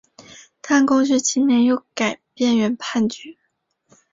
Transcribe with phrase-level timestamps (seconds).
[0.61, 3.37] 但光绪七年又改变原判决。